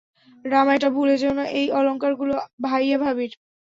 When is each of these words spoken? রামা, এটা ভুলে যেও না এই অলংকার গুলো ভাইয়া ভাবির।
রামা, 0.45 0.71
এটা 0.77 0.89
ভুলে 0.95 1.15
যেও 1.21 1.33
না 1.33 1.45
এই 1.51 1.67
অলংকার 1.71 2.13
গুলো 2.15 2.33
ভাইয়া 2.63 2.97
ভাবির। 3.03 3.31